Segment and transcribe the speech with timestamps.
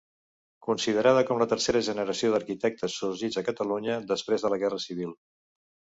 [0.67, 5.17] Considerada com la tercera generació d'arquitectes sorgits a Catalunya després de la guerra civil.